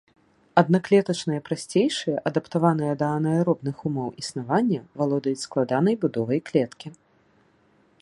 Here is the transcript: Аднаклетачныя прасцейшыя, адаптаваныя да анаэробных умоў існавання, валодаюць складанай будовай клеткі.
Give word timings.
Аднаклетачныя 0.61 1.41
прасцейшыя, 1.49 2.23
адаптаваныя 2.31 2.93
да 3.03 3.07
анаэробных 3.19 3.77
умоў 3.91 4.09
існавання, 4.25 4.81
валодаюць 5.03 5.45
складанай 5.47 5.95
будовай 6.07 6.39
клеткі. 6.51 6.87